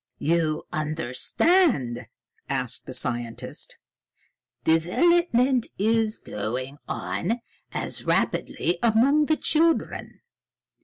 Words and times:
"You 0.17 0.63
understand?" 0.73 2.07
asked 2.49 2.87
the 2.87 2.93
scientist. 2.95 3.77
"Development 4.63 5.67
is 5.77 6.17
going 6.17 6.79
on 6.87 7.39
as 7.71 8.03
rapidly 8.03 8.79
among 8.81 9.27
the 9.27 9.37
children. 9.37 10.21